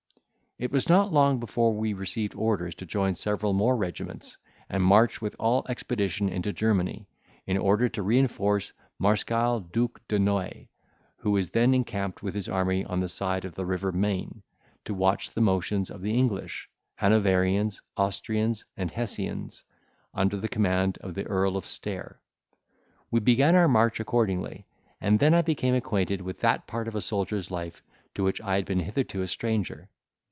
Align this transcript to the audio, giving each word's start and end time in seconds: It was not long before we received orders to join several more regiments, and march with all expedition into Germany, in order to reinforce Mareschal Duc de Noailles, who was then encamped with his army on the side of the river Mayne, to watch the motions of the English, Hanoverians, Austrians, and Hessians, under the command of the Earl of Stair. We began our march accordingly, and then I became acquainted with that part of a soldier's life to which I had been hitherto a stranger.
It 0.57 0.71
was 0.71 0.87
not 0.87 1.11
long 1.11 1.39
before 1.39 1.73
we 1.73 1.93
received 1.93 2.35
orders 2.35 2.75
to 2.75 2.85
join 2.85 3.15
several 3.15 3.51
more 3.53 3.75
regiments, 3.75 4.37
and 4.69 4.83
march 4.83 5.19
with 5.19 5.35
all 5.39 5.65
expedition 5.67 6.29
into 6.29 6.53
Germany, 6.53 7.07
in 7.47 7.57
order 7.57 7.89
to 7.89 8.03
reinforce 8.03 8.71
Mareschal 8.99 9.61
Duc 9.61 10.03
de 10.07 10.19
Noailles, 10.19 10.67
who 11.17 11.31
was 11.31 11.49
then 11.49 11.73
encamped 11.73 12.21
with 12.21 12.35
his 12.35 12.47
army 12.47 12.85
on 12.85 12.99
the 12.99 13.09
side 13.09 13.43
of 13.43 13.55
the 13.55 13.65
river 13.65 13.91
Mayne, 13.91 14.43
to 14.85 14.93
watch 14.93 15.31
the 15.31 15.41
motions 15.41 15.89
of 15.89 16.03
the 16.03 16.15
English, 16.15 16.69
Hanoverians, 16.97 17.81
Austrians, 17.97 18.63
and 18.77 18.91
Hessians, 18.91 19.63
under 20.13 20.37
the 20.37 20.47
command 20.47 20.99
of 21.01 21.15
the 21.15 21.25
Earl 21.25 21.57
of 21.57 21.65
Stair. 21.65 22.19
We 23.09 23.19
began 23.19 23.55
our 23.55 23.67
march 23.67 23.99
accordingly, 23.99 24.67
and 24.99 25.17
then 25.17 25.33
I 25.33 25.41
became 25.41 25.73
acquainted 25.73 26.21
with 26.21 26.39
that 26.41 26.67
part 26.67 26.87
of 26.87 26.93
a 26.93 27.01
soldier's 27.01 27.49
life 27.49 27.81
to 28.13 28.23
which 28.23 28.39
I 28.41 28.57
had 28.57 28.65
been 28.65 28.81
hitherto 28.81 29.23
a 29.23 29.27
stranger. 29.27 29.89